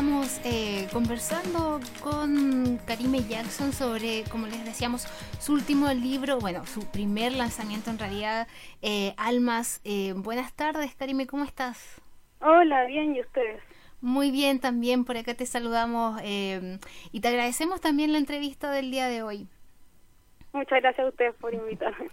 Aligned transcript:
Estamos 0.00 0.40
eh, 0.46 0.88
conversando 0.94 1.78
con 2.02 2.78
Karime 2.86 3.22
Jackson 3.28 3.70
sobre, 3.74 4.24
como 4.30 4.46
les 4.46 4.64
decíamos, 4.64 5.02
su 5.38 5.52
último 5.52 5.92
libro, 5.92 6.38
bueno, 6.38 6.64
su 6.64 6.90
primer 6.90 7.34
lanzamiento 7.34 7.90
en 7.90 7.98
realidad, 7.98 8.48
eh, 8.80 9.12
Almas. 9.18 9.82
Eh, 9.84 10.14
buenas 10.16 10.56
tardes, 10.56 10.94
Karime, 10.94 11.26
¿cómo 11.26 11.44
estás? 11.44 12.00
Hola, 12.40 12.86
bien, 12.86 13.14
¿y 13.14 13.20
ustedes? 13.20 13.60
Muy 14.00 14.30
bien, 14.30 14.58
también 14.58 15.04
por 15.04 15.18
acá 15.18 15.34
te 15.34 15.44
saludamos 15.44 16.18
y 16.22 17.20
te 17.20 17.28
agradecemos 17.28 17.82
también 17.82 18.12
la 18.12 18.18
entrevista 18.18 18.72
del 18.72 18.90
día 18.90 19.06
de 19.06 19.22
hoy. 19.22 19.48
Muchas 20.54 20.80
gracias 20.80 21.04
a 21.04 21.10
ustedes 21.10 21.34
por 21.34 21.52
invitarme. 21.52 22.08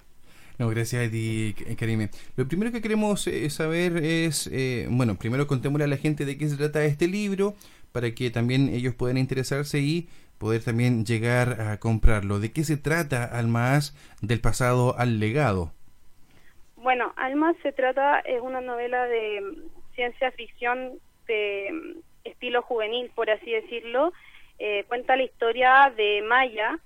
No, 0.57 0.69
gracias 0.69 1.07
a 1.07 1.11
ti, 1.11 1.53
Karime. 1.77 2.09
Lo 2.35 2.47
primero 2.47 2.71
que 2.71 2.81
queremos 2.81 3.27
eh, 3.27 3.47
saber 3.51 3.97
es, 3.97 4.49
eh, 4.51 4.87
bueno, 4.89 5.15
primero 5.15 5.45
contémosle 5.45 5.83
a 5.83 5.87
la 5.87 5.97
gente 5.97 6.25
de 6.25 6.35
qué 6.35 6.49
se 6.49 6.57
trata 6.57 6.83
este 6.83 7.07
libro, 7.07 7.55
para 7.97 8.13
que 8.13 8.29
también 8.29 8.69
ellos 8.69 8.93
puedan 8.93 9.17
interesarse 9.17 9.79
y 9.79 10.07
poder 10.37 10.63
también 10.63 11.03
llegar 11.03 11.59
a 11.59 11.79
comprarlo. 11.79 12.39
¿De 12.39 12.51
qué 12.51 12.63
se 12.63 12.77
trata 12.77 13.23
Almas 13.23 13.97
del 14.21 14.39
pasado 14.39 14.93
al 14.99 15.19
legado? 15.19 15.71
Bueno, 16.75 17.11
Almas 17.15 17.55
se 17.63 17.71
trata, 17.71 18.19
es 18.19 18.39
una 18.39 18.61
novela 18.61 19.05
de 19.05 19.41
mm, 19.41 19.95
ciencia 19.95 20.29
ficción 20.33 20.99
de 21.25 21.71
mm, 21.73 21.99
estilo 22.25 22.61
juvenil, 22.61 23.09
por 23.15 23.31
así 23.31 23.49
decirlo. 23.51 24.13
Eh, 24.59 24.83
cuenta 24.87 25.15
la 25.15 25.23
historia 25.23 25.91
de 25.97 26.21
Maya, 26.21 26.77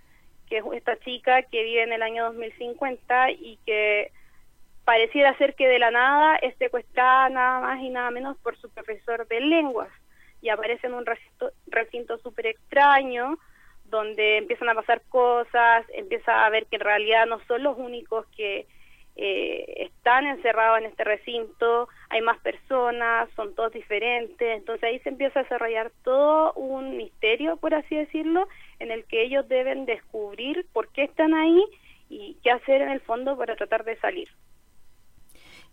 que 0.47 0.59
es 0.59 0.63
esta 0.73 0.97
chica 0.99 1.41
que 1.41 1.61
vive 1.61 1.83
en 1.83 1.91
el 1.91 2.03
año 2.03 2.23
2050 2.27 3.31
y 3.31 3.59
que 3.65 4.13
pareciera 4.85 5.37
ser 5.37 5.55
que 5.55 5.67
de 5.67 5.79
la 5.79 5.91
nada 5.91 6.37
es 6.37 6.55
secuestrada 6.57 7.27
nada 7.27 7.59
más 7.59 7.81
y 7.81 7.89
nada 7.89 8.11
menos 8.11 8.37
por 8.37 8.55
su 8.55 8.69
profesor 8.69 9.27
de 9.27 9.41
lenguas 9.41 9.89
y 10.41 10.49
aparece 10.49 10.87
en 10.87 10.93
un 10.93 11.05
recinto 11.67 12.17
súper 12.19 12.47
extraño 12.47 13.37
donde 13.85 14.37
empiezan 14.37 14.69
a 14.69 14.75
pasar 14.75 15.01
cosas, 15.09 15.85
empieza 15.93 16.45
a 16.45 16.49
ver 16.49 16.65
que 16.65 16.77
en 16.77 16.81
realidad 16.81 17.25
no 17.27 17.39
son 17.45 17.63
los 17.63 17.77
únicos 17.77 18.25
que 18.35 18.65
eh, 19.17 19.73
están 19.77 20.25
encerrados 20.25 20.79
en 20.79 20.85
este 20.85 21.03
recinto, 21.03 21.89
hay 22.09 22.21
más 22.21 22.39
personas, 22.39 23.29
son 23.35 23.53
todos 23.53 23.73
diferentes, 23.73 24.57
entonces 24.57 24.83
ahí 24.83 24.99
se 24.99 25.09
empieza 25.09 25.39
a 25.39 25.43
desarrollar 25.43 25.91
todo 26.03 26.53
un 26.53 26.95
misterio, 26.95 27.57
por 27.57 27.73
así 27.73 27.95
decirlo, 27.95 28.47
en 28.79 28.91
el 28.91 29.03
que 29.05 29.23
ellos 29.23 29.47
deben 29.49 29.85
descubrir 29.85 30.65
por 30.71 30.87
qué 30.89 31.03
están 31.03 31.33
ahí 31.33 31.61
y 32.09 32.37
qué 32.43 32.51
hacer 32.51 32.81
en 32.81 32.89
el 32.89 33.01
fondo 33.01 33.37
para 33.37 33.55
tratar 33.57 33.83
de 33.83 33.97
salir. 33.97 34.29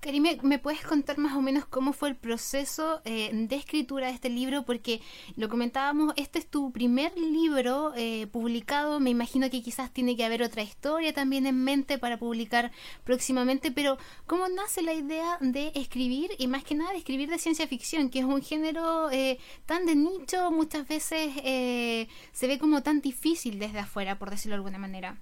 Karime, 0.01 0.39
¿me 0.45 0.61
puedes 0.61 0.83
contar 0.83 1.19
más 1.19 1.35
o 1.37 1.43
menos 1.43 1.65
cómo 1.67 1.93
fue 1.93 2.11
el 2.11 2.15
proceso 2.15 3.01
eh, 3.05 3.31
de 3.33 3.57
escritura 3.57 4.07
de 4.07 4.13
este 4.13 4.29
libro? 4.31 4.63
Porque 4.63 5.01
lo 5.35 5.49
comentábamos, 5.49 6.15
este 6.17 6.39
es 6.39 6.47
tu 6.47 6.71
primer 6.71 7.19
libro 7.19 7.93
eh, 7.97 8.29
publicado, 8.29 9.01
me 9.01 9.11
imagino 9.11 9.51
que 9.51 9.61
quizás 9.61 9.93
tiene 9.93 10.17
que 10.17 10.25
haber 10.25 10.45
otra 10.45 10.63
historia 10.63 11.13
también 11.13 11.47
en 11.47 11.65
mente 11.65 11.99
para 11.99 12.17
publicar 12.17 12.71
próximamente, 13.03 13.73
pero 13.73 13.99
¿cómo 14.29 14.49
nace 14.49 14.83
la 14.83 14.95
idea 14.95 15.37
de 15.41 15.73
escribir 15.75 16.31
y 16.39 16.47
más 16.47 16.63
que 16.63 16.77
nada 16.77 16.93
de 16.93 16.99
escribir 16.99 17.29
de 17.29 17.41
ciencia 17.41 17.67
ficción, 17.67 18.09
que 18.09 18.21
es 18.21 18.25
un 18.25 18.41
género 18.41 19.11
eh, 19.11 19.41
tan 19.67 19.85
de 19.85 19.97
nicho, 19.97 20.53
muchas 20.53 20.87
veces 20.87 21.35
se 21.35 22.47
ve 22.47 22.59
como 22.61 22.85
tan 22.85 23.01
difícil 23.01 23.59
desde 23.59 23.81
afuera, 23.81 24.17
por 24.17 24.31
decirlo 24.31 24.53
de 24.53 24.59
alguna 24.59 24.79
manera? 24.79 25.19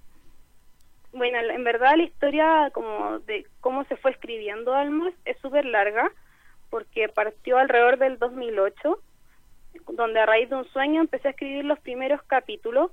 Bueno, 1.13 1.39
en 1.39 1.63
verdad 1.63 1.95
la 1.95 2.03
historia 2.03 2.69
como 2.73 3.19
de 3.19 3.45
cómo 3.61 3.83
se 3.85 3.95
fue 3.97 4.11
escribiendo 4.11 4.73
Almas 4.73 5.13
es 5.25 5.37
súper 5.39 5.65
larga 5.65 6.11
porque 6.69 7.07
partió 7.09 7.57
alrededor 7.57 7.97
del 7.97 8.19
2008, 8.19 8.99
donde 9.93 10.19
a 10.19 10.25
raíz 10.25 10.49
de 10.49 10.55
un 10.55 10.67
sueño 10.69 11.01
empecé 11.01 11.29
a 11.29 11.31
escribir 11.31 11.65
los 11.65 11.79
primeros 11.79 12.21
capítulos. 12.23 12.91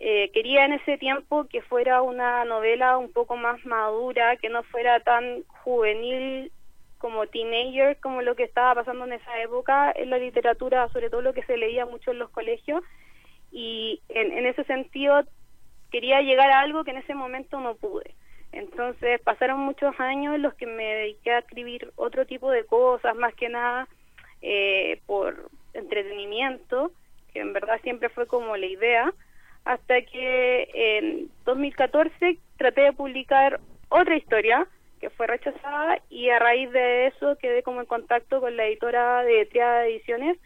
Eh, 0.00 0.30
quería 0.32 0.64
en 0.64 0.72
ese 0.72 0.98
tiempo 0.98 1.44
que 1.44 1.62
fuera 1.62 2.02
una 2.02 2.44
novela 2.44 2.96
un 2.98 3.12
poco 3.12 3.36
más 3.36 3.64
madura, 3.66 4.36
que 4.36 4.48
no 4.48 4.62
fuera 4.64 5.00
tan 5.00 5.42
juvenil 5.62 6.50
como 6.98 7.26
teenager, 7.26 7.98
como 8.00 8.22
lo 8.22 8.34
que 8.34 8.44
estaba 8.44 8.76
pasando 8.76 9.04
en 9.04 9.12
esa 9.12 9.40
época 9.40 9.92
en 9.94 10.10
la 10.10 10.18
literatura, 10.18 10.88
sobre 10.88 11.10
todo 11.10 11.20
lo 11.20 11.34
que 11.34 11.44
se 11.44 11.56
leía 11.56 11.84
mucho 11.84 12.12
en 12.12 12.18
los 12.18 12.30
colegios. 12.30 12.82
Y 13.50 14.00
en, 14.08 14.32
en 14.32 14.46
ese 14.46 14.64
sentido 14.64 15.22
quería 15.92 16.22
llegar 16.22 16.50
a 16.50 16.60
algo 16.60 16.82
que 16.82 16.90
en 16.90 16.96
ese 16.96 17.14
momento 17.14 17.60
no 17.60 17.76
pude. 17.76 18.14
Entonces 18.50 19.20
pasaron 19.20 19.60
muchos 19.60 19.98
años 20.00 20.34
en 20.34 20.42
los 20.42 20.54
que 20.54 20.66
me 20.66 20.84
dediqué 20.84 21.32
a 21.32 21.38
escribir 21.38 21.92
otro 21.96 22.26
tipo 22.26 22.50
de 22.50 22.64
cosas, 22.64 23.14
más 23.14 23.34
que 23.34 23.48
nada 23.48 23.86
eh, 24.40 25.00
por 25.06 25.50
entretenimiento, 25.74 26.92
que 27.32 27.40
en 27.40 27.52
verdad 27.52 27.80
siempre 27.82 28.08
fue 28.08 28.26
como 28.26 28.56
la 28.56 28.66
idea, 28.66 29.12
hasta 29.64 30.02
que 30.02 30.68
en 30.74 31.30
2014 31.44 32.38
traté 32.56 32.80
de 32.80 32.92
publicar 32.92 33.60
otra 33.88 34.16
historia 34.16 34.66
que 35.00 35.10
fue 35.10 35.26
rechazada 35.26 36.00
y 36.10 36.30
a 36.30 36.38
raíz 36.38 36.70
de 36.72 37.08
eso 37.08 37.36
quedé 37.36 37.62
como 37.62 37.80
en 37.80 37.86
contacto 37.86 38.40
con 38.40 38.56
la 38.56 38.66
editora 38.66 39.22
de 39.22 39.46
Triada 39.46 39.86
Ediciones, 39.86 40.38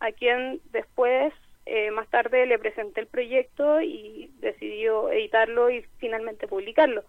a 0.00 0.12
quien 0.12 0.60
después 0.72 1.32
eh, 1.74 1.90
más 1.90 2.06
tarde 2.08 2.44
le 2.44 2.58
presenté 2.58 3.00
el 3.00 3.06
proyecto 3.06 3.80
y 3.80 4.30
decidió 4.40 5.10
editarlo 5.10 5.70
y 5.70 5.80
finalmente 5.96 6.46
publicarlo. 6.46 7.02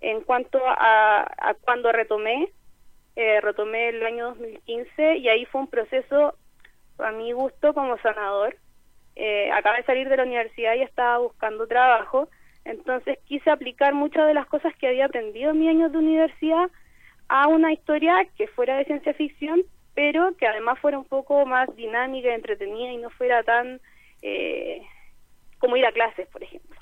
En 0.00 0.22
cuanto 0.22 0.58
a, 0.66 1.20
a 1.20 1.54
cuando 1.60 1.92
retomé, 1.92 2.48
eh, 3.14 3.42
retomé 3.42 3.90
el 3.90 4.02
año 4.06 4.28
2015 4.28 5.18
y 5.18 5.28
ahí 5.28 5.44
fue 5.44 5.60
un 5.60 5.66
proceso 5.66 6.34
a 6.96 7.12
mi 7.12 7.32
gusto 7.32 7.74
como 7.74 7.98
sanador. 7.98 8.56
Eh, 9.16 9.52
acabé 9.52 9.76
de 9.80 9.84
salir 9.84 10.08
de 10.08 10.16
la 10.16 10.22
universidad 10.22 10.76
y 10.76 10.80
estaba 10.80 11.18
buscando 11.18 11.66
trabajo, 11.66 12.30
entonces 12.64 13.18
quise 13.26 13.50
aplicar 13.50 13.92
muchas 13.92 14.26
de 14.26 14.32
las 14.32 14.46
cosas 14.46 14.74
que 14.76 14.88
había 14.88 15.04
aprendido 15.04 15.50
en 15.50 15.58
mis 15.58 15.68
años 15.68 15.92
de 15.92 15.98
universidad 15.98 16.70
a 17.28 17.48
una 17.48 17.70
historia 17.70 18.26
que 18.38 18.48
fuera 18.48 18.78
de 18.78 18.86
ciencia 18.86 19.12
ficción, 19.12 19.60
pero 19.94 20.36
que 20.36 20.46
además 20.46 20.78
fuera 20.80 20.98
un 20.98 21.04
poco 21.04 21.46
más 21.46 21.74
dinámica, 21.76 22.34
entretenida 22.34 22.92
y 22.92 22.96
no 22.98 23.10
fuera 23.10 23.42
tan 23.42 23.80
eh, 24.22 24.82
como 25.58 25.76
ir 25.76 25.86
a 25.86 25.92
clases, 25.92 26.26
por 26.28 26.42
ejemplo. 26.42 26.78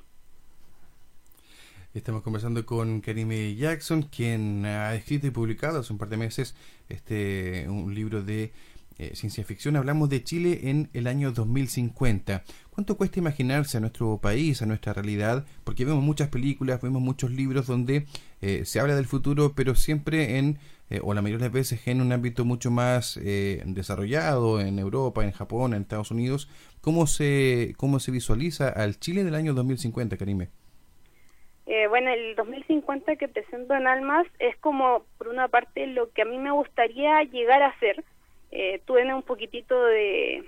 Estamos 1.94 2.22
conversando 2.22 2.64
con 2.64 3.02
Karime 3.02 3.54
Jackson, 3.54 4.02
quien 4.02 4.64
ha 4.64 4.94
escrito 4.94 5.26
y 5.26 5.30
publicado 5.30 5.80
hace 5.80 5.92
un 5.92 5.98
par 5.98 6.08
de 6.08 6.16
meses 6.16 6.56
este 6.88 7.66
un 7.68 7.94
libro 7.94 8.22
de 8.22 8.50
eh, 8.98 9.14
ciencia 9.14 9.44
ficción. 9.44 9.76
Hablamos 9.76 10.08
de 10.08 10.22
Chile 10.22 10.60
en 10.64 10.90
el 10.92 11.06
año 11.06 11.32
2050. 11.32 12.42
¿Cuánto 12.70 12.96
cuesta 12.96 13.18
imaginarse 13.18 13.76
a 13.76 13.80
nuestro 13.80 14.18
país, 14.18 14.62
a 14.62 14.66
nuestra 14.66 14.92
realidad? 14.92 15.44
Porque 15.64 15.84
vemos 15.84 16.02
muchas 16.02 16.28
películas, 16.28 16.80
vemos 16.80 17.02
muchos 17.02 17.30
libros 17.30 17.66
donde 17.66 18.06
eh, 18.40 18.64
se 18.64 18.80
habla 18.80 18.94
del 18.94 19.06
futuro, 19.06 19.54
pero 19.54 19.74
siempre 19.74 20.38
en 20.38 20.58
eh, 20.92 21.00
o 21.02 21.14
la 21.14 21.22
mayoría 21.22 21.38
de 21.38 21.48
las 21.48 21.54
veces 21.54 21.88
en 21.88 22.02
un 22.02 22.12
ámbito 22.12 22.44
mucho 22.44 22.70
más 22.70 23.16
eh, 23.16 23.62
desarrollado, 23.64 24.60
en 24.60 24.78
Europa, 24.78 25.24
en 25.24 25.32
Japón, 25.32 25.72
en 25.72 25.80
Estados 25.80 26.10
Unidos. 26.10 26.50
¿Cómo 26.82 27.06
se, 27.06 27.72
cómo 27.78 27.98
se 27.98 28.10
visualiza 28.10 28.68
al 28.68 28.98
Chile 28.98 29.24
del 29.24 29.34
año 29.34 29.54
2050, 29.54 30.18
Karime? 30.18 30.50
Eh, 31.64 31.86
bueno, 31.88 32.10
el 32.10 32.36
2050 32.36 33.16
que 33.16 33.26
presento 33.26 33.72
en 33.72 33.86
Almas 33.86 34.26
es 34.38 34.54
como, 34.58 35.06
por 35.16 35.28
una 35.28 35.48
parte, 35.48 35.86
lo 35.86 36.10
que 36.10 36.22
a 36.22 36.26
mí 36.26 36.36
me 36.36 36.50
gustaría 36.50 37.22
llegar 37.22 37.62
a 37.62 37.78
ser. 37.78 38.04
Eh, 38.52 38.80
un 38.88 39.22
poquitito 39.22 39.84
de 39.86 40.44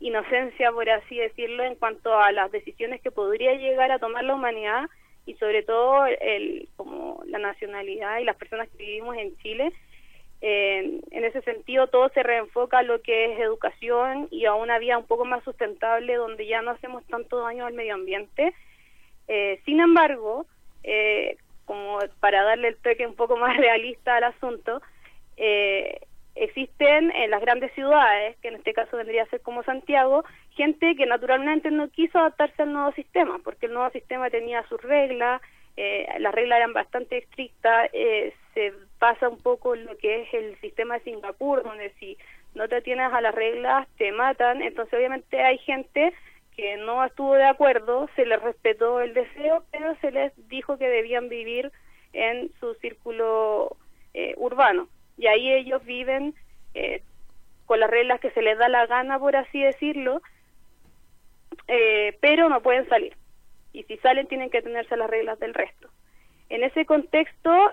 inocencia, 0.00 0.72
por 0.72 0.88
así 0.90 1.16
decirlo, 1.16 1.62
en 1.62 1.76
cuanto 1.76 2.18
a 2.18 2.32
las 2.32 2.50
decisiones 2.50 3.00
que 3.00 3.10
podría 3.10 3.54
llegar 3.54 3.92
a 3.92 3.98
tomar 3.98 4.24
la 4.24 4.34
humanidad 4.34 4.88
y 5.26 5.34
sobre 5.34 5.62
todo 5.62 6.06
el, 6.06 6.68
como 6.76 7.22
la 7.26 7.38
nacionalidad 7.38 8.18
y 8.18 8.24
las 8.24 8.36
personas 8.36 8.68
que 8.70 8.78
vivimos 8.78 9.16
en 9.16 9.36
Chile. 9.38 9.72
en 10.40 11.24
ese 11.24 11.40
sentido, 11.42 11.86
todo 11.86 12.08
se 12.08 12.22
reenfoca 12.22 12.78
a 12.78 12.82
lo 12.82 13.00
que 13.00 13.32
es 13.32 13.40
educación 13.40 14.26
y 14.32 14.46
a 14.46 14.54
una 14.54 14.78
vida 14.80 14.98
un 14.98 15.06
poco 15.06 15.24
más 15.24 15.44
sustentable 15.44 16.16
donde 16.16 16.46
ya 16.46 16.62
no 16.62 16.72
hacemos 16.72 17.04
tanto 17.06 17.40
daño 17.40 17.66
al 17.66 17.74
medio 17.74 17.94
ambiente. 17.94 18.52
Eh, 19.28 19.60
sin 19.64 19.80
embargo, 19.80 20.46
eh, 20.82 21.36
como 21.64 21.98
para 22.20 22.42
darle 22.42 22.68
el 22.68 22.76
toque 22.76 23.06
un 23.06 23.14
poco 23.14 23.36
más 23.36 23.56
realista 23.58 24.16
al 24.16 24.24
asunto, 24.24 24.82
eh, 25.36 26.00
existen 26.34 27.10
en 27.10 27.30
las 27.30 27.40
grandes 27.40 27.72
ciudades, 27.72 28.36
que 28.38 28.48
en 28.48 28.54
este 28.56 28.72
caso 28.72 28.96
vendría 28.96 29.24
a 29.24 29.26
ser 29.26 29.40
como 29.40 29.62
Santiago, 29.62 30.24
gente 30.50 30.94
que 30.96 31.06
naturalmente 31.06 31.70
no 31.70 31.88
quiso 31.88 32.18
adaptarse 32.18 32.62
al 32.62 32.72
nuevo 32.72 32.92
sistema, 32.92 33.38
porque 33.44 33.66
el 33.66 33.74
nuevo 33.74 33.90
sistema 33.90 34.30
tenía 34.30 34.62
sus 34.68 34.80
reglas, 34.82 35.42
eh, 35.76 36.06
las 36.18 36.34
reglas 36.34 36.58
eran 36.58 36.72
bastante 36.72 37.18
estrictas, 37.18 37.90
eh, 37.92 38.34
se 38.54 38.72
pasa 38.98 39.28
un 39.28 39.38
poco 39.38 39.74
lo 39.74 39.96
que 39.96 40.22
es 40.22 40.34
el 40.34 40.58
sistema 40.60 40.98
de 40.98 41.04
Singapur, 41.04 41.62
donde 41.62 41.90
si 41.98 42.18
no 42.54 42.68
te 42.68 42.82
tienes 42.82 43.12
a 43.12 43.20
las 43.20 43.34
reglas 43.34 43.88
te 43.96 44.12
matan, 44.12 44.62
entonces 44.62 44.94
obviamente 44.94 45.40
hay 45.40 45.58
gente 45.58 46.12
que 46.56 46.76
no 46.76 47.02
estuvo 47.04 47.34
de 47.34 47.46
acuerdo, 47.46 48.08
se 48.14 48.26
les 48.26 48.40
respetó 48.42 49.00
el 49.00 49.14
deseo, 49.14 49.64
pero 49.70 49.96
se 50.00 50.10
les 50.10 50.32
dijo 50.48 50.76
que 50.76 50.88
debían 50.88 51.30
vivir 51.30 51.72
en 52.12 52.50
su 52.60 52.74
círculo 52.74 53.76
eh, 54.12 54.34
urbano. 54.36 54.88
Y 55.16 55.26
ahí 55.26 55.52
ellos 55.52 55.84
viven 55.84 56.34
eh, 56.74 57.02
con 57.66 57.80
las 57.80 57.90
reglas 57.90 58.20
que 58.20 58.30
se 58.30 58.42
les 58.42 58.58
da 58.58 58.68
la 58.68 58.86
gana, 58.86 59.18
por 59.18 59.36
así 59.36 59.62
decirlo, 59.62 60.22
eh, 61.68 62.16
pero 62.20 62.48
no 62.48 62.62
pueden 62.62 62.88
salir. 62.88 63.16
Y 63.72 63.84
si 63.84 63.96
salen 63.98 64.26
tienen 64.26 64.50
que 64.50 64.62
tenerse 64.62 64.96
las 64.96 65.10
reglas 65.10 65.38
del 65.38 65.54
resto. 65.54 65.88
En 66.48 66.62
ese 66.62 66.84
contexto, 66.84 67.72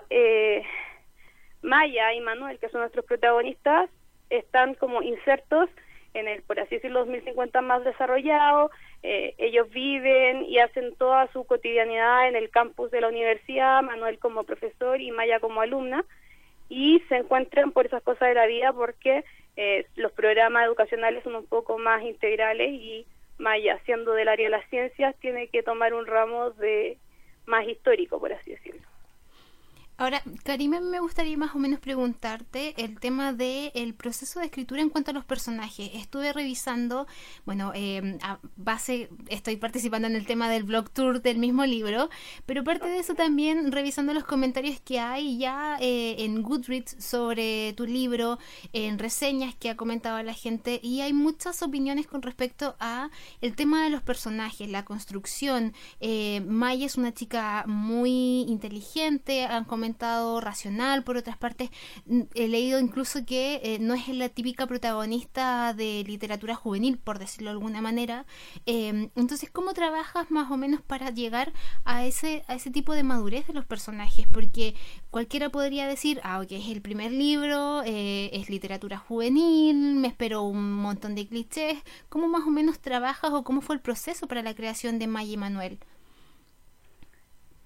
Maya 1.62 2.14
y 2.14 2.20
Manuel, 2.20 2.58
que 2.58 2.70
son 2.70 2.80
nuestros 2.80 3.04
protagonistas, 3.04 3.90
están 4.30 4.74
como 4.74 5.02
insertos 5.02 5.68
en 6.14 6.28
el, 6.28 6.42
por 6.42 6.58
así 6.58 6.76
decirlo, 6.76 7.00
2050 7.00 7.60
más 7.60 7.84
desarrollado. 7.84 8.70
Eh, 9.02 9.34
ellos 9.38 9.68
viven 9.70 10.44
y 10.44 10.58
hacen 10.58 10.94
toda 10.96 11.30
su 11.32 11.44
cotidianidad 11.44 12.28
en 12.28 12.36
el 12.36 12.50
campus 12.50 12.90
de 12.90 13.00
la 13.00 13.08
universidad, 13.08 13.82
Manuel 13.82 14.18
como 14.18 14.44
profesor 14.44 15.00
y 15.00 15.10
Maya 15.10 15.40
como 15.40 15.60
alumna, 15.60 16.04
y 16.70 17.00
se 17.08 17.16
encuentran 17.16 17.72
por 17.72 17.84
esas 17.84 18.02
cosas 18.02 18.28
de 18.28 18.34
la 18.34 18.46
vida 18.46 18.72
porque 18.72 19.24
eh, 19.56 19.86
los 19.96 20.12
programas 20.12 20.64
educacionales 20.64 21.22
son 21.24 21.34
un 21.34 21.46
poco 21.46 21.76
más 21.76 22.02
integrales 22.02 22.70
y 22.70 23.06
Maya, 23.36 23.78
siendo 23.84 24.12
del 24.12 24.28
área 24.28 24.46
de 24.46 24.56
las 24.56 24.68
ciencias, 24.70 25.16
tiene 25.16 25.48
que 25.48 25.62
tomar 25.62 25.94
un 25.94 26.06
ramo 26.06 26.50
de 26.50 26.98
más 27.46 27.66
histórico, 27.66 28.20
por 28.20 28.32
así 28.32 28.52
decirlo. 28.52 28.89
Ahora, 30.00 30.22
Karime, 30.44 30.80
me 30.80 30.98
gustaría 30.98 31.36
más 31.36 31.54
o 31.54 31.58
menos 31.58 31.78
preguntarte 31.78 32.72
el 32.82 32.98
tema 32.98 33.34
del 33.34 33.70
el 33.74 33.92
proceso 33.92 34.40
de 34.40 34.46
escritura 34.46 34.80
en 34.80 34.88
cuanto 34.88 35.10
a 35.10 35.14
los 35.14 35.26
personajes. 35.26 35.90
Estuve 35.92 36.32
revisando, 36.32 37.06
bueno, 37.44 37.72
eh, 37.74 38.18
base, 38.56 39.10
estoy 39.28 39.56
participando 39.56 40.08
en 40.08 40.16
el 40.16 40.24
tema 40.24 40.48
del 40.48 40.62
blog 40.62 40.88
tour 40.88 41.20
del 41.20 41.36
mismo 41.36 41.66
libro, 41.66 42.08
pero 42.46 42.64
parte 42.64 42.86
de 42.86 42.98
eso 42.98 43.12
también 43.12 43.70
revisando 43.72 44.14
los 44.14 44.24
comentarios 44.24 44.80
que 44.80 44.98
hay 44.98 45.36
ya 45.36 45.76
eh, 45.82 46.24
en 46.24 46.40
Goodreads 46.40 46.96
sobre 46.98 47.74
tu 47.74 47.84
libro, 47.84 48.38
en 48.72 48.98
reseñas 48.98 49.54
que 49.54 49.68
ha 49.68 49.76
comentado 49.76 50.22
la 50.22 50.32
gente, 50.32 50.80
y 50.82 51.02
hay 51.02 51.12
muchas 51.12 51.62
opiniones 51.62 52.06
con 52.06 52.22
respecto 52.22 52.74
a 52.80 53.10
el 53.42 53.54
tema 53.54 53.84
de 53.84 53.90
los 53.90 54.00
personajes, 54.00 54.70
la 54.70 54.86
construcción. 54.86 55.74
Eh, 56.00 56.40
Maya 56.48 56.86
es 56.86 56.96
una 56.96 57.12
chica 57.12 57.64
muy 57.66 58.46
inteligente, 58.48 59.44
han 59.44 59.66
comentado 59.66 59.89
racional, 60.40 61.04
por 61.04 61.16
otras 61.16 61.36
partes 61.36 61.70
he 62.34 62.48
leído 62.48 62.78
incluso 62.80 63.24
que 63.24 63.60
eh, 63.62 63.78
no 63.80 63.94
es 63.94 64.08
la 64.08 64.28
típica 64.28 64.66
protagonista 64.66 65.74
de 65.74 66.04
literatura 66.06 66.54
juvenil, 66.54 66.98
por 66.98 67.18
decirlo 67.18 67.50
de 67.50 67.56
alguna 67.56 67.80
manera. 67.80 68.26
Em, 68.66 69.10
entonces, 69.16 69.50
¿cómo 69.50 69.72
trabajas 69.74 70.30
más 70.30 70.50
o 70.50 70.56
menos 70.56 70.80
para 70.82 71.10
llegar 71.10 71.52
a 71.84 72.04
ese, 72.04 72.44
a 72.48 72.54
ese 72.54 72.70
tipo 72.70 72.94
de 72.94 73.02
madurez 73.02 73.46
de 73.46 73.52
los 73.52 73.64
personajes? 73.64 74.26
Porque 74.32 74.74
cualquiera 75.10 75.50
podría 75.50 75.86
decir, 75.86 76.20
ah, 76.22 76.40
ok, 76.40 76.52
es 76.52 76.68
el 76.68 76.82
primer 76.82 77.12
libro, 77.12 77.82
eh, 77.84 78.30
es 78.32 78.48
literatura 78.50 78.98
juvenil, 78.98 79.96
me 79.96 80.08
espero 80.08 80.42
un 80.42 80.72
montón 80.74 81.14
de 81.14 81.26
clichés. 81.26 81.78
¿Cómo 82.08 82.28
más 82.28 82.46
o 82.46 82.50
menos 82.50 82.80
trabajas 82.80 83.32
o 83.32 83.44
cómo 83.44 83.60
fue 83.60 83.76
el 83.76 83.80
proceso 83.80 84.26
para 84.26 84.42
la 84.42 84.54
creación 84.54 84.98
de 84.98 85.06
Maya 85.06 85.32
y 85.32 85.36
Manuel? 85.36 85.78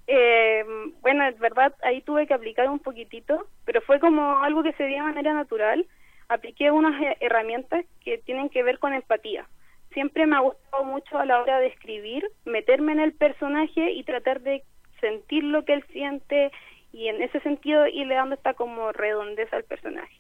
Eh, 0.07 0.65
bueno, 1.01 1.27
es 1.27 1.39
verdad, 1.39 1.75
ahí 1.83 2.03
tuve 2.03 2.27
que 2.27 2.35
aplicar 2.35 2.69
un 2.69 2.79
poquitito, 2.79 3.47
pero 3.65 3.81
fue 3.83 4.01
como 4.01 4.43
algo 4.43 4.63
que 4.63 4.73
se 4.75 4.87
dio 4.87 4.97
de 4.97 5.03
manera 5.03 5.33
natural. 5.33 5.87
Apliqué 6.29 6.71
unas 6.71 7.17
herramientas 7.21 7.85
que 8.03 8.19
tienen 8.19 8.49
que 8.49 8.63
ver 8.63 8.79
con 8.79 8.93
empatía. 8.93 9.47
Siempre 9.93 10.27
me 10.27 10.37
ha 10.37 10.41
gustado 10.41 10.85
mucho 10.85 11.19
a 11.19 11.25
la 11.25 11.41
hora 11.41 11.61
de 11.61 11.69
escribir, 11.69 12.29
meterme 12.45 12.93
en 12.93 13.01
el 13.01 13.13
personaje 13.13 13.93
y 13.93 14.03
tratar 14.03 14.41
de 14.41 14.63
sentir 15.01 15.45
lo 15.45 15.65
que 15.65 15.75
él 15.75 15.85
siente 15.93 16.51
y 16.93 17.09
en 17.09 17.23
ese 17.23 17.41
sentido 17.41 17.87
irle 17.87 18.15
dando 18.15 18.35
esta 18.35 18.55
como 18.55 18.93
redondeza 18.93 19.57
al 19.57 19.65
personaje. 19.65 20.15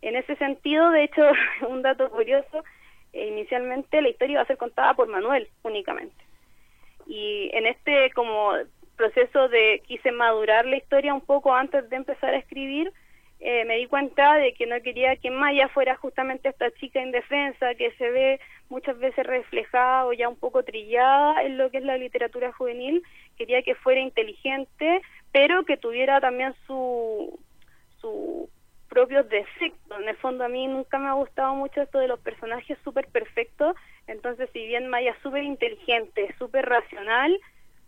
En 0.00 0.14
ese 0.16 0.36
sentido, 0.36 0.90
de 0.90 1.04
hecho, 1.04 1.22
un 1.68 1.82
dato 1.82 2.08
curioso, 2.10 2.64
eh, 3.12 3.28
inicialmente 3.28 4.00
la 4.00 4.10
historia 4.10 4.34
iba 4.34 4.42
a 4.42 4.46
ser 4.46 4.56
contada 4.56 4.94
por 4.94 5.08
Manuel 5.08 5.48
únicamente. 5.62 6.24
Y 7.06 7.50
en 7.54 7.66
este 7.66 8.10
como 8.12 8.52
proceso 8.98 9.48
de 9.48 9.82
quise 9.86 10.12
madurar 10.12 10.66
la 10.66 10.76
historia 10.76 11.14
un 11.14 11.22
poco 11.22 11.54
antes 11.54 11.88
de 11.88 11.96
empezar 11.96 12.34
a 12.34 12.38
escribir, 12.38 12.92
eh, 13.40 13.64
me 13.64 13.76
di 13.76 13.86
cuenta 13.86 14.34
de 14.34 14.52
que 14.52 14.66
no 14.66 14.80
quería 14.82 15.14
que 15.16 15.30
Maya 15.30 15.68
fuera 15.68 15.94
justamente 15.96 16.48
esta 16.48 16.72
chica 16.72 17.00
indefensa 17.00 17.76
que 17.76 17.92
se 17.92 18.10
ve 18.10 18.40
muchas 18.68 18.98
veces 18.98 19.24
reflejada 19.24 20.06
o 20.06 20.12
ya 20.12 20.28
un 20.28 20.36
poco 20.36 20.64
trillada 20.64 21.42
en 21.44 21.56
lo 21.56 21.70
que 21.70 21.78
es 21.78 21.84
la 21.84 21.96
literatura 21.96 22.52
juvenil. 22.52 23.02
Quería 23.36 23.62
que 23.62 23.76
fuera 23.76 24.00
inteligente, 24.00 25.00
pero 25.30 25.64
que 25.64 25.76
tuviera 25.76 26.20
también 26.20 26.52
su, 26.66 27.38
su 28.00 28.50
propios 28.88 29.28
defectos. 29.28 30.00
En 30.00 30.08
el 30.08 30.16
fondo 30.16 30.44
a 30.44 30.48
mí 30.48 30.66
nunca 30.66 30.98
me 30.98 31.06
ha 31.06 31.12
gustado 31.12 31.54
mucho 31.54 31.80
esto 31.80 32.00
de 32.00 32.08
los 32.08 32.18
personajes 32.18 32.76
súper 32.82 33.06
perfectos. 33.06 33.76
Entonces, 34.08 34.50
si 34.52 34.66
bien 34.66 34.88
Maya 34.88 35.12
es 35.12 35.22
súper 35.22 35.44
inteligente, 35.44 36.34
súper 36.38 36.66
racional, 36.66 37.38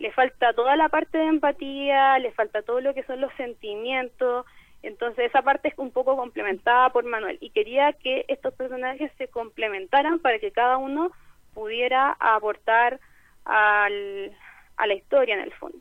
le 0.00 0.10
falta 0.12 0.54
toda 0.54 0.76
la 0.76 0.88
parte 0.88 1.18
de 1.18 1.26
empatía, 1.26 2.18
le 2.18 2.32
falta 2.32 2.62
todo 2.62 2.80
lo 2.80 2.94
que 2.94 3.02
son 3.04 3.20
los 3.20 3.32
sentimientos, 3.34 4.46
entonces 4.82 5.26
esa 5.26 5.42
parte 5.42 5.68
es 5.68 5.74
un 5.76 5.90
poco 5.90 6.16
complementada 6.16 6.88
por 6.88 7.04
Manuel 7.04 7.36
y 7.42 7.50
quería 7.50 7.92
que 7.92 8.24
estos 8.28 8.54
personajes 8.54 9.12
se 9.18 9.28
complementaran 9.28 10.18
para 10.18 10.38
que 10.38 10.52
cada 10.52 10.78
uno 10.78 11.12
pudiera 11.52 12.16
aportar 12.18 12.98
a 13.44 13.88
la 13.90 14.94
historia 14.94 15.34
en 15.34 15.42
el 15.42 15.52
fondo. 15.52 15.78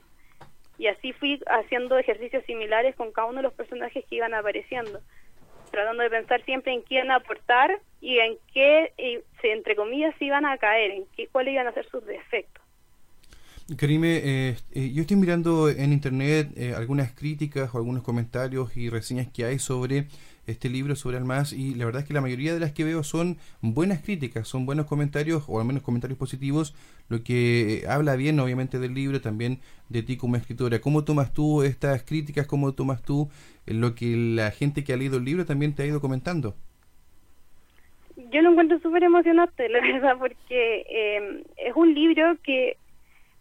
Y 0.78 0.88
así 0.88 1.14
fui 1.14 1.42
haciendo 1.48 1.98
ejercicios 1.98 2.44
similares 2.44 2.96
con 2.98 3.14
cada 3.14 3.30
uno 3.30 3.38
de 3.38 3.44
los 3.44 3.54
personajes 3.54 4.04
que 4.06 4.16
iban 4.16 4.34
apareciendo, 4.34 5.00
tratando 5.72 6.04
de 6.04 6.10
pensar 6.10 6.44
siempre 6.44 6.74
en 6.74 6.82
quién 6.82 7.10
aportar 7.10 7.80
y 8.02 8.20
en 8.20 8.38
qué, 8.54 8.92
entre 9.44 9.78
comillas, 9.78 10.14
iban 10.22 10.46
a 10.46 10.58
caer, 10.58 10.92
en 10.92 11.06
qué, 11.16 11.28
cuáles 11.28 11.54
iban 11.54 11.68
a 11.68 11.74
ser 11.74 11.86
sus 11.88 12.06
defectos. 12.06 12.59
Karime, 13.78 14.18
eh, 14.24 14.56
eh, 14.72 14.92
yo 14.94 15.02
estoy 15.02 15.16
mirando 15.18 15.70
en 15.70 15.94
internet 15.94 16.50
eh, 16.58 16.74
algunas 16.76 17.14
críticas 17.14 17.74
o 17.74 17.78
algunos 17.78 18.02
comentarios 18.02 18.76
y 18.76 18.90
reseñas 18.90 19.28
que 19.28 19.46
hay 19.46 19.60
sobre 19.60 20.06
este 20.48 20.70
libro, 20.70 20.96
sobre 20.96 21.18
Almaz, 21.18 21.54
y 21.54 21.76
la 21.76 21.86
verdad 21.86 22.02
es 22.02 22.08
que 22.08 22.16
la 22.16 22.22
mayoría 22.22 22.52
de 22.52 22.60
las 22.60 22.72
que 22.72 22.84
veo 22.84 23.04
son 23.04 23.38
buenas 23.62 24.02
críticas, 24.02 24.48
son 24.48 24.66
buenos 24.66 24.88
comentarios, 24.88 25.44
o 25.48 25.60
al 25.60 25.68
menos 25.68 25.84
comentarios 25.84 26.18
positivos, 26.18 26.74
lo 27.10 27.24
que 27.24 27.84
habla 27.88 28.16
bien 28.16 28.40
obviamente 28.40 28.80
del 28.80 28.96
libro, 28.96 29.22
también 29.22 29.60
de 29.90 30.02
ti 30.02 30.18
como 30.18 30.36
escritora. 30.36 30.82
¿Cómo 30.82 31.04
tomas 31.04 31.32
tú 31.32 31.62
estas 31.62 32.02
críticas? 32.02 32.48
¿Cómo 32.48 32.74
tomas 32.74 33.04
tú 33.04 33.30
lo 33.68 33.94
que 33.94 34.16
la 34.16 34.50
gente 34.50 34.84
que 34.84 34.94
ha 34.94 34.98
leído 34.98 35.18
el 35.18 35.26
libro 35.26 35.46
también 35.46 35.76
te 35.76 35.84
ha 35.84 35.86
ido 35.86 36.02
comentando? 36.02 36.56
Yo 38.32 38.42
lo 38.42 38.50
encuentro 38.50 38.80
súper 38.80 39.04
emocionante, 39.04 39.70
la 39.70 39.80
verdad, 39.80 40.18
porque 40.18 41.36
es 41.58 41.76
un 41.76 41.94
libro 41.94 42.36
que 42.42 42.76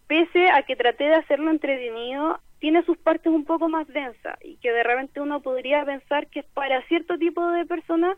pese 0.08 0.50
a 0.50 0.62
que 0.62 0.74
traté 0.74 1.04
de 1.04 1.14
hacerlo 1.14 1.50
entretenido, 1.50 2.40
tiene 2.58 2.82
sus 2.84 2.98
partes 2.98 3.32
un 3.32 3.44
poco 3.44 3.68
más 3.68 3.86
densas 3.86 4.36
y 4.42 4.56
que 4.56 4.72
de 4.72 4.82
repente 4.82 5.20
uno 5.20 5.40
podría 5.40 5.84
pensar 5.84 6.26
que 6.26 6.40
es 6.40 6.46
para 6.46 6.82
cierto 6.88 7.16
tipo 7.18 7.46
de 7.46 7.66
personas 7.66 8.16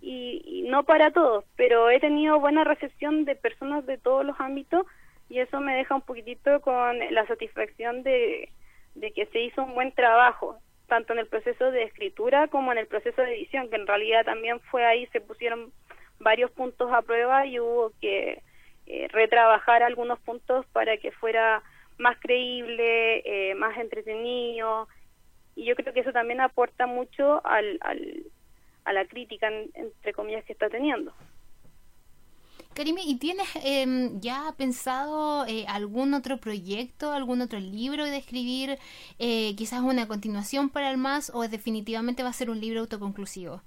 y, 0.00 0.64
no 0.68 0.84
para 0.84 1.10
todos, 1.10 1.44
pero 1.56 1.90
he 1.90 1.98
tenido 1.98 2.38
buena 2.38 2.64
recepción 2.64 3.24
de 3.24 3.34
personas 3.34 3.84
de 3.86 3.98
todos 3.98 4.24
los 4.24 4.38
ámbitos 4.38 4.86
y 5.28 5.40
eso 5.40 5.60
me 5.60 5.74
deja 5.74 5.94
un 5.94 6.02
poquitito 6.02 6.60
con 6.60 6.98
la 7.10 7.26
satisfacción 7.26 8.02
de, 8.02 8.50
de 8.94 9.12
que 9.12 9.26
se 9.26 9.40
hizo 9.40 9.62
un 9.62 9.74
buen 9.74 9.92
trabajo, 9.92 10.58
tanto 10.86 11.12
en 11.12 11.20
el 11.20 11.26
proceso 11.26 11.70
de 11.70 11.84
escritura 11.84 12.48
como 12.48 12.72
en 12.72 12.78
el 12.78 12.86
proceso 12.86 13.22
de 13.22 13.34
edición, 13.34 13.68
que 13.68 13.76
en 13.76 13.86
realidad 13.86 14.24
también 14.24 14.60
fue 14.60 14.84
ahí, 14.84 15.06
se 15.06 15.20
pusieron 15.20 15.72
varios 16.18 16.50
puntos 16.50 16.92
a 16.92 17.02
prueba 17.02 17.46
y 17.46 17.60
hubo 17.60 17.92
que 18.00 18.42
eh, 18.92 19.06
retrabajar 19.06 19.84
algunos 19.84 20.18
puntos 20.18 20.66
para 20.72 20.96
que 20.96 21.12
fuera 21.12 21.62
más 21.96 22.18
creíble, 22.18 23.22
eh, 23.24 23.54
más 23.54 23.78
entretenido. 23.78 24.88
Y 25.54 25.64
yo 25.64 25.76
creo 25.76 25.94
que 25.94 26.00
eso 26.00 26.12
también 26.12 26.40
aporta 26.40 26.88
mucho 26.88 27.40
al, 27.46 27.78
a 28.84 28.92
la 28.92 29.04
crítica, 29.04 29.48
entre 29.74 30.12
comillas, 30.12 30.44
que 30.44 30.54
está 30.54 30.68
teniendo. 30.68 31.12
Karime, 32.74 33.02
¿y 33.04 33.16
tienes 33.20 33.46
em, 33.62 34.20
ya 34.20 34.52
pensado 34.58 35.46
eh, 35.46 35.66
algún 35.68 36.12
otro 36.12 36.38
proyecto, 36.38 37.12
algún 37.12 37.42
otro 37.42 37.60
libro 37.60 38.04
de 38.06 38.16
escribir, 38.16 38.76
quizás 39.18 39.82
una 39.82 40.08
continuación 40.08 40.68
para 40.68 40.90
el 40.90 40.96
más 40.96 41.30
o 41.32 41.46
definitivamente 41.46 42.24
va 42.24 42.30
a 42.30 42.32
ser 42.32 42.50
un 42.50 42.60
libro 42.60 42.80
autoconclusivo? 42.80 43.62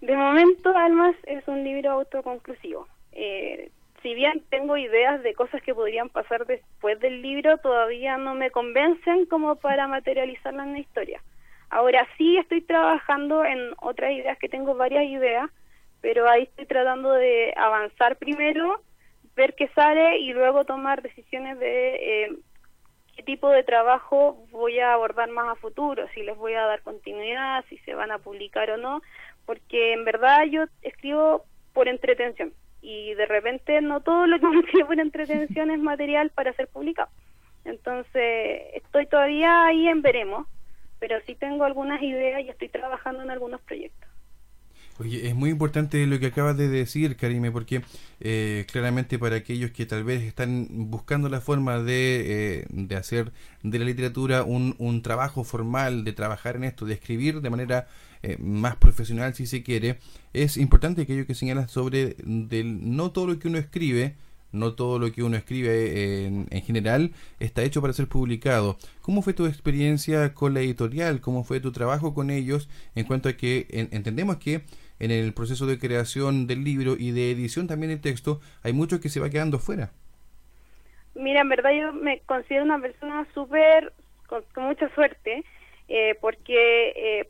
De 0.00 0.16
momento, 0.16 0.76
Almas 0.76 1.14
es 1.26 1.46
un 1.46 1.62
libro 1.62 1.92
autoconclusivo. 1.92 2.88
Si 4.04 4.14
bien 4.14 4.44
tengo 4.50 4.76
ideas 4.76 5.22
de 5.22 5.32
cosas 5.32 5.62
que 5.62 5.74
podrían 5.74 6.10
pasar 6.10 6.44
después 6.44 7.00
del 7.00 7.22
libro, 7.22 7.56
todavía 7.56 8.18
no 8.18 8.34
me 8.34 8.50
convencen 8.50 9.24
como 9.24 9.56
para 9.56 9.88
materializarla 9.88 10.62
en 10.62 10.72
la 10.74 10.78
historia. 10.80 11.22
Ahora 11.70 12.06
sí 12.18 12.36
estoy 12.36 12.60
trabajando 12.60 13.46
en 13.46 13.72
otras 13.80 14.12
ideas, 14.12 14.38
que 14.38 14.50
tengo 14.50 14.74
varias 14.74 15.04
ideas, 15.04 15.50
pero 16.02 16.28
ahí 16.28 16.42
estoy 16.42 16.66
tratando 16.66 17.12
de 17.12 17.54
avanzar 17.56 18.16
primero, 18.16 18.82
ver 19.36 19.54
qué 19.54 19.68
sale 19.68 20.18
y 20.18 20.34
luego 20.34 20.66
tomar 20.66 21.00
decisiones 21.00 21.58
de 21.58 22.24
eh, 22.24 22.36
qué 23.16 23.22
tipo 23.22 23.48
de 23.48 23.62
trabajo 23.62 24.44
voy 24.50 24.80
a 24.80 24.92
abordar 24.92 25.30
más 25.30 25.48
a 25.48 25.54
futuro, 25.54 26.06
si 26.12 26.22
les 26.24 26.36
voy 26.36 26.52
a 26.52 26.66
dar 26.66 26.82
continuidad, 26.82 27.64
si 27.70 27.78
se 27.78 27.94
van 27.94 28.10
a 28.10 28.18
publicar 28.18 28.68
o 28.70 28.76
no, 28.76 29.00
porque 29.46 29.94
en 29.94 30.04
verdad 30.04 30.44
yo 30.44 30.64
escribo 30.82 31.46
por 31.72 31.88
entretención 31.88 32.52
y 32.84 33.14
de 33.14 33.24
repente 33.24 33.80
no 33.80 34.02
todo 34.02 34.26
lo 34.26 34.38
que 34.38 34.46
me 34.48 34.60
escribo 34.60 34.88
por 34.88 35.00
entretención 35.00 35.70
es 35.70 35.78
material 35.78 36.30
para 36.30 36.52
ser 36.52 36.68
publicado. 36.68 37.08
Entonces 37.64 38.62
estoy 38.74 39.06
todavía 39.06 39.64
ahí 39.64 39.88
en 39.88 40.02
veremos, 40.02 40.46
pero 40.98 41.18
sí 41.26 41.34
tengo 41.34 41.64
algunas 41.64 42.02
ideas 42.02 42.42
y 42.42 42.50
estoy 42.50 42.68
trabajando 42.68 43.22
en 43.22 43.30
algunos 43.30 43.62
proyectos. 43.62 44.13
Oye, 45.00 45.26
es 45.26 45.34
muy 45.34 45.50
importante 45.50 46.06
lo 46.06 46.20
que 46.20 46.26
acabas 46.26 46.56
de 46.56 46.68
decir, 46.68 47.16
Karime, 47.16 47.50
porque 47.50 47.82
eh, 48.20 48.64
claramente 48.70 49.18
para 49.18 49.34
aquellos 49.34 49.72
que 49.72 49.86
tal 49.86 50.04
vez 50.04 50.22
están 50.22 50.68
buscando 50.70 51.28
la 51.28 51.40
forma 51.40 51.80
de, 51.80 52.60
eh, 52.60 52.66
de 52.70 52.94
hacer 52.94 53.32
de 53.64 53.80
la 53.80 53.86
literatura 53.86 54.44
un, 54.44 54.76
un, 54.78 55.02
trabajo 55.02 55.42
formal, 55.42 56.04
de 56.04 56.12
trabajar 56.12 56.54
en 56.54 56.62
esto, 56.62 56.86
de 56.86 56.94
escribir 56.94 57.40
de 57.40 57.50
manera 57.50 57.88
eh, 58.22 58.36
más 58.38 58.76
profesional 58.76 59.34
si 59.34 59.46
se 59.46 59.64
quiere, 59.64 59.98
es 60.32 60.56
importante 60.56 61.02
aquello 61.02 61.26
que 61.26 61.34
señalas 61.34 61.72
sobre 61.72 62.14
del, 62.24 62.96
no 62.96 63.10
todo 63.10 63.26
lo 63.26 63.38
que 63.40 63.48
uno 63.48 63.58
escribe, 63.58 64.14
no 64.52 64.74
todo 64.74 65.00
lo 65.00 65.10
que 65.10 65.24
uno 65.24 65.36
escribe 65.36 66.24
en, 66.24 66.46
en, 66.50 66.62
general 66.62 67.10
está 67.40 67.64
hecho 67.64 67.82
para 67.82 67.92
ser 67.92 68.06
publicado. 68.06 68.78
¿Cómo 69.02 69.22
fue 69.22 69.34
tu 69.34 69.46
experiencia 69.46 70.32
con 70.34 70.54
la 70.54 70.60
editorial? 70.60 71.20
¿Cómo 71.20 71.42
fue 71.42 71.58
tu 71.58 71.72
trabajo 71.72 72.14
con 72.14 72.30
ellos? 72.30 72.68
En 72.94 73.04
cuanto 73.04 73.28
a 73.28 73.32
que 73.32 73.66
entendemos 73.90 74.36
que 74.36 74.62
en 74.98 75.10
el 75.10 75.32
proceso 75.34 75.66
de 75.66 75.78
creación 75.78 76.46
del 76.46 76.64
libro 76.64 76.94
y 76.98 77.10
de 77.10 77.30
edición 77.30 77.66
también 77.66 77.90
del 77.90 78.00
texto, 78.00 78.40
hay 78.62 78.72
mucho 78.72 79.00
que 79.00 79.08
se 79.08 79.20
va 79.20 79.30
quedando 79.30 79.58
fuera. 79.58 79.90
Mira, 81.14 81.40
en 81.42 81.48
verdad 81.48 81.70
yo 81.72 81.92
me 81.92 82.20
considero 82.20 82.64
una 82.64 82.80
persona 82.80 83.26
súper, 83.34 83.92
con, 84.26 84.44
mucha 84.56 84.88
suerte, 84.94 85.44
eh, 85.88 86.16
porque, 86.20 86.92
eh, 86.96 87.28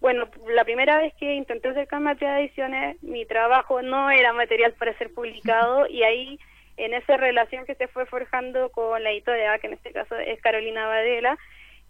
bueno, 0.00 0.28
la 0.54 0.64
primera 0.64 0.98
vez 0.98 1.14
que 1.14 1.34
intenté 1.34 1.68
acercarme 1.68 2.10
a 2.10 2.40
ediciones, 2.40 3.02
mi 3.02 3.26
trabajo 3.26 3.82
no 3.82 4.10
era 4.10 4.32
material 4.32 4.72
para 4.74 4.96
ser 4.98 5.12
publicado 5.12 5.86
y 5.88 6.02
ahí, 6.04 6.38
en 6.76 6.92
esa 6.94 7.16
relación 7.16 7.64
que 7.64 7.74
se 7.76 7.88
fue 7.88 8.06
forjando 8.06 8.70
con 8.70 9.02
la 9.02 9.10
editorial, 9.10 9.60
que 9.60 9.68
en 9.68 9.74
este 9.74 9.92
caso 9.92 10.16
es 10.16 10.40
Carolina 10.40 10.86
Badela, 10.86 11.38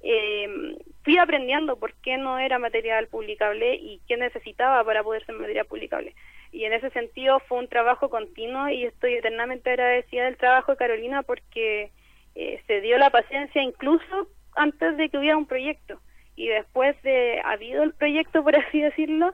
eh, 0.06 0.76
fui 1.02 1.16
aprendiendo 1.16 1.76
por 1.76 1.94
qué 1.94 2.18
no 2.18 2.38
era 2.38 2.58
material 2.58 3.08
publicable 3.08 3.75
y 3.76 4.02
qué 4.06 4.18
necesitaba 4.18 4.84
para 4.84 5.02
poder 5.02 5.25
ser 5.25 5.34
material 5.34 5.64
publicable. 5.66 6.14
Y 6.52 6.64
en 6.64 6.75
ese 6.75 6.90
sentido 6.90 7.40
fue 7.40 7.58
un 7.58 7.68
trabajo 7.68 8.11
continuo 8.11 8.68
y 8.68 8.84
estoy 8.84 9.14
eternamente 9.14 9.70
agradecida 9.70 10.25
del 10.25 10.37
trabajo 10.37 10.73
de 10.73 10.78
Carolina 10.78 11.23
porque 11.23 11.90
eh, 12.34 12.62
se 12.66 12.82
dio 12.82 12.99
la 12.99 13.08
paciencia 13.08 13.62
incluso 13.62 14.28
antes 14.54 14.96
de 14.99 15.08
que 15.08 15.16
hubiera 15.16 15.38
un 15.38 15.46
proyecto. 15.46 15.99
Y 16.37 16.49
después 16.49 17.00
de 17.02 17.40
habido 17.42 17.82
el 17.82 17.94
proyecto, 17.94 18.44
por 18.44 18.56
así 18.56 18.82
decirlo, 18.82 19.32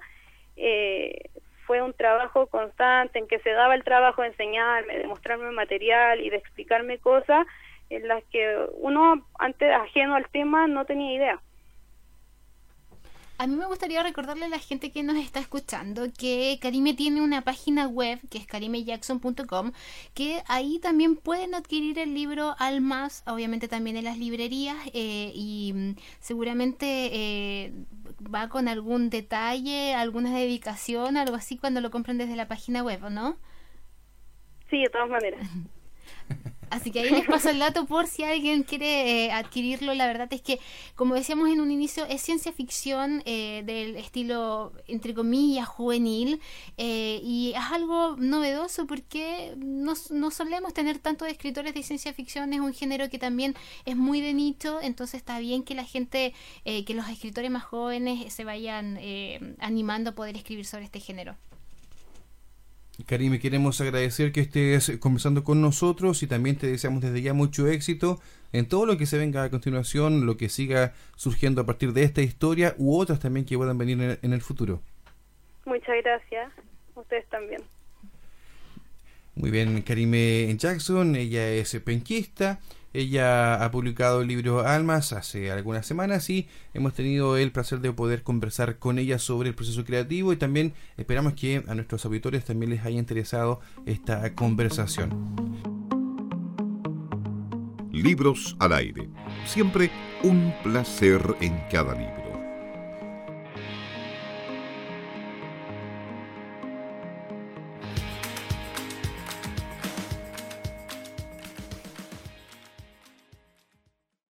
eh, 0.56 1.30
fue 1.66 1.82
un 1.82 1.94
trabajo 1.94 2.46
constante 2.46 3.18
en 3.18 3.26
que 3.26 3.40
se 3.40 3.50
daba 3.50 3.74
el 3.74 3.82
trabajo 3.82 4.22
de 4.22 4.28
enseñarme, 4.28 4.98
de 4.98 5.06
mostrarme 5.08 5.50
material 5.50 6.20
y 6.20 6.30
de 6.30 6.36
explicarme 6.36 6.98
cosas 6.98 7.44
en 7.90 8.08
las 8.08 8.24
que 8.24 8.56
uno 8.74 9.26
antes 9.38 9.70
ajeno 9.72 10.14
al 10.14 10.28
tema 10.30 10.66
no 10.66 10.84
tenía 10.84 11.14
idea. 11.14 11.42
A 13.40 13.46
mí 13.46 13.56
me 13.56 13.64
gustaría 13.64 14.02
recordarle 14.02 14.44
a 14.44 14.48
la 14.50 14.58
gente 14.58 14.92
que 14.92 15.02
nos 15.02 15.16
está 15.16 15.40
escuchando 15.40 16.02
que 16.18 16.58
Karime 16.60 16.92
tiene 16.92 17.22
una 17.22 17.40
página 17.40 17.88
web 17.88 18.20
que 18.30 18.36
es 18.36 18.46
karimejackson.com 18.46 19.72
que 20.12 20.42
ahí 20.46 20.78
también 20.78 21.16
pueden 21.16 21.54
adquirir 21.54 21.98
el 21.98 22.12
libro 22.12 22.54
Almas, 22.58 23.24
obviamente 23.26 23.66
también 23.66 23.96
en 23.96 24.04
las 24.04 24.18
librerías 24.18 24.76
eh, 24.92 25.32
y 25.34 25.72
mm, 25.74 25.94
seguramente 26.18 27.08
eh, 27.14 27.72
va 28.22 28.50
con 28.50 28.68
algún 28.68 29.08
detalle, 29.08 29.94
alguna 29.94 30.36
dedicación, 30.36 31.16
algo 31.16 31.36
así 31.36 31.56
cuando 31.56 31.80
lo 31.80 31.90
compren 31.90 32.18
desde 32.18 32.36
la 32.36 32.46
página 32.46 32.82
web, 32.82 33.08
¿no? 33.08 33.38
Sí, 34.68 34.82
de 34.82 34.90
todas 34.90 35.08
maneras. 35.08 35.48
Así 36.70 36.92
que 36.92 37.00
ahí 37.00 37.10
les 37.10 37.26
paso 37.26 37.50
el 37.50 37.58
dato 37.58 37.84
por 37.86 38.06
si 38.06 38.22
alguien 38.22 38.62
quiere 38.62 39.26
eh, 39.26 39.32
adquirirlo. 39.32 39.92
La 39.94 40.06
verdad 40.06 40.28
es 40.30 40.40
que, 40.40 40.60
como 40.94 41.16
decíamos 41.16 41.48
en 41.50 41.60
un 41.60 41.72
inicio, 41.72 42.06
es 42.06 42.22
ciencia 42.22 42.52
ficción 42.52 43.22
eh, 43.26 43.62
del 43.66 43.96
estilo, 43.96 44.72
entre 44.86 45.12
comillas, 45.12 45.66
juvenil. 45.66 46.40
Eh, 46.76 47.20
y 47.24 47.52
es 47.56 47.72
algo 47.72 48.16
novedoso 48.16 48.86
porque 48.86 49.52
no, 49.56 49.94
no 50.10 50.30
solemos 50.30 50.72
tener 50.72 51.00
tantos 51.00 51.26
escritores 51.26 51.74
de 51.74 51.82
ciencia 51.82 52.14
ficción. 52.14 52.52
Es 52.52 52.60
un 52.60 52.72
género 52.72 53.10
que 53.10 53.18
también 53.18 53.56
es 53.84 53.96
muy 53.96 54.20
de 54.20 54.32
nicho. 54.32 54.78
Entonces 54.80 55.16
está 55.16 55.40
bien 55.40 55.64
que 55.64 55.74
la 55.74 55.84
gente, 55.84 56.34
que 56.64 56.94
los 56.94 57.08
escritores 57.08 57.50
más 57.50 57.64
jóvenes 57.64 58.32
se 58.32 58.44
vayan 58.44 58.98
animando 59.58 60.10
a 60.10 60.14
poder 60.14 60.36
escribir 60.36 60.66
sobre 60.66 60.84
este 60.84 61.00
género. 61.00 61.36
Karime, 63.06 63.38
queremos 63.38 63.80
agradecer 63.80 64.32
que 64.32 64.40
estés 64.40 64.98
conversando 64.98 65.44
con 65.44 65.60
nosotros 65.60 66.22
y 66.22 66.26
también 66.26 66.56
te 66.56 66.66
deseamos 66.66 67.02
desde 67.02 67.22
ya 67.22 67.34
mucho 67.34 67.68
éxito 67.68 68.20
en 68.52 68.66
todo 68.66 68.86
lo 68.86 68.96
que 68.96 69.06
se 69.06 69.18
venga 69.18 69.42
a 69.42 69.50
continuación, 69.50 70.26
lo 70.26 70.36
que 70.36 70.48
siga 70.48 70.92
surgiendo 71.16 71.60
a 71.60 71.66
partir 71.66 71.92
de 71.92 72.02
esta 72.02 72.22
historia 72.22 72.74
u 72.78 72.98
otras 72.98 73.20
también 73.20 73.46
que 73.46 73.56
puedan 73.56 73.78
venir 73.78 74.18
en 74.20 74.32
el 74.32 74.40
futuro. 74.40 74.80
Muchas 75.64 75.96
gracias. 76.02 76.52
Ustedes 76.94 77.26
también. 77.28 77.62
Muy 79.34 79.50
bien, 79.50 79.82
Karime 79.82 80.54
Jackson, 80.56 81.16
ella 81.16 81.48
es 81.48 81.78
penquista 81.84 82.60
ella 82.92 83.62
ha 83.62 83.70
publicado 83.70 84.20
el 84.22 84.28
libro 84.28 84.66
Almas 84.66 85.12
hace 85.12 85.50
algunas 85.50 85.86
semanas 85.86 86.28
y 86.28 86.48
hemos 86.74 86.94
tenido 86.94 87.36
el 87.36 87.52
placer 87.52 87.80
de 87.80 87.92
poder 87.92 88.22
conversar 88.22 88.78
con 88.78 88.98
ella 88.98 89.18
sobre 89.18 89.48
el 89.48 89.54
proceso 89.54 89.84
creativo 89.84 90.32
y 90.32 90.36
también 90.36 90.74
esperamos 90.96 91.34
que 91.34 91.62
a 91.68 91.74
nuestros 91.74 92.04
auditores 92.04 92.44
también 92.44 92.70
les 92.70 92.84
haya 92.84 92.98
interesado 92.98 93.60
esta 93.86 94.34
conversación. 94.34 95.10
Libros 97.92 98.56
al 98.58 98.72
aire. 98.72 99.08
Siempre 99.44 99.90
un 100.22 100.52
placer 100.62 101.20
en 101.40 101.60
cada 101.70 101.94
libro. 101.94 102.29